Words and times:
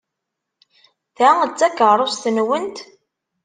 Ta 1.17 1.29
d 1.49 1.51
takeṛṛust-nwent? 1.59 2.77